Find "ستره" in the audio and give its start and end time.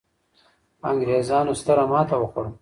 1.59-1.83